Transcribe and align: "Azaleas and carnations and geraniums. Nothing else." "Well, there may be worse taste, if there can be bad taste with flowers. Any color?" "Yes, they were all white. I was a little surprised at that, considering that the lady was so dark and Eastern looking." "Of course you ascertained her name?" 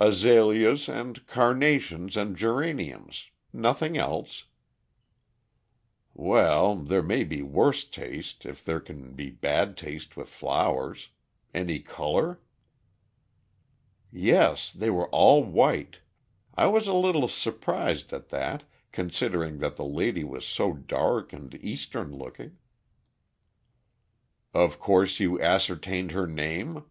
"Azaleas 0.00 0.88
and 0.88 1.26
carnations 1.26 2.16
and 2.16 2.34
geraniums. 2.34 3.26
Nothing 3.52 3.94
else." 3.98 4.46
"Well, 6.14 6.76
there 6.76 7.02
may 7.02 7.24
be 7.24 7.42
worse 7.42 7.84
taste, 7.84 8.46
if 8.46 8.64
there 8.64 8.80
can 8.80 9.12
be 9.12 9.28
bad 9.28 9.76
taste 9.76 10.16
with 10.16 10.30
flowers. 10.30 11.10
Any 11.52 11.80
color?" 11.80 12.40
"Yes, 14.10 14.72
they 14.72 14.88
were 14.88 15.10
all 15.10 15.44
white. 15.44 15.98
I 16.54 16.68
was 16.68 16.86
a 16.86 16.94
little 16.94 17.28
surprised 17.28 18.14
at 18.14 18.30
that, 18.30 18.62
considering 18.92 19.58
that 19.58 19.76
the 19.76 19.84
lady 19.84 20.24
was 20.24 20.46
so 20.46 20.72
dark 20.72 21.34
and 21.34 21.54
Eastern 21.62 22.16
looking." 22.16 22.56
"Of 24.54 24.80
course 24.80 25.20
you 25.20 25.38
ascertained 25.38 26.12
her 26.12 26.26
name?" 26.26 26.84